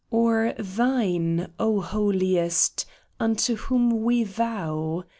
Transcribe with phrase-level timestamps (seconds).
[0.09, 2.87] Or Thine, O Holiest,
[3.19, 5.03] unto whom we vow?